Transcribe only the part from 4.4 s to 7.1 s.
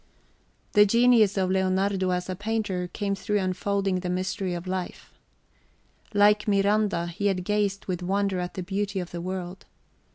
of life. Like Miranda,